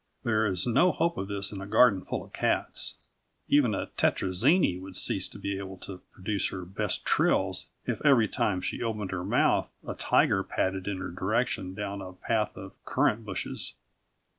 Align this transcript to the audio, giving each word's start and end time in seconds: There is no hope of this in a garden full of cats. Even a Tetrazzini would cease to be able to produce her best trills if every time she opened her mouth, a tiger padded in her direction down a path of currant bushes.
There 0.23 0.47
is 0.47 0.65
no 0.65 0.91
hope 0.91 1.15
of 1.15 1.27
this 1.27 1.51
in 1.51 1.61
a 1.61 1.67
garden 1.67 2.03
full 2.03 2.23
of 2.23 2.33
cats. 2.33 2.95
Even 3.47 3.75
a 3.75 3.85
Tetrazzini 3.85 4.79
would 4.79 4.95
cease 4.97 5.27
to 5.27 5.37
be 5.37 5.59
able 5.59 5.77
to 5.77 5.99
produce 6.11 6.47
her 6.49 6.65
best 6.65 7.05
trills 7.05 7.69
if 7.85 8.03
every 8.03 8.27
time 8.27 8.61
she 8.61 8.81
opened 8.81 9.11
her 9.11 9.23
mouth, 9.23 9.69
a 9.87 9.93
tiger 9.93 10.41
padded 10.41 10.87
in 10.87 10.97
her 10.97 11.11
direction 11.11 11.75
down 11.75 12.01
a 12.01 12.13
path 12.13 12.57
of 12.57 12.83
currant 12.83 13.25
bushes. 13.25 13.75